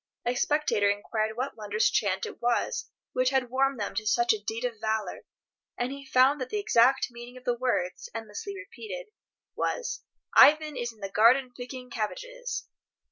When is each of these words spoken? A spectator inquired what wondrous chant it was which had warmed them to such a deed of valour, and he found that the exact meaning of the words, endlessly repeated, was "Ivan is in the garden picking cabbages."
A 0.25 0.33
spectator 0.33 0.89
inquired 0.89 1.37
what 1.37 1.55
wondrous 1.55 1.87
chant 1.91 2.25
it 2.25 2.41
was 2.41 2.89
which 3.13 3.29
had 3.29 3.51
warmed 3.51 3.79
them 3.79 3.93
to 3.93 4.07
such 4.07 4.33
a 4.33 4.41
deed 4.41 4.65
of 4.65 4.79
valour, 4.81 5.27
and 5.77 5.91
he 5.91 6.07
found 6.07 6.41
that 6.41 6.49
the 6.49 6.57
exact 6.57 7.09
meaning 7.11 7.37
of 7.37 7.43
the 7.43 7.53
words, 7.53 8.09
endlessly 8.15 8.57
repeated, 8.57 9.11
was 9.53 10.01
"Ivan 10.35 10.75
is 10.75 10.91
in 10.91 11.01
the 11.01 11.09
garden 11.11 11.53
picking 11.55 11.91
cabbages." 11.91 12.65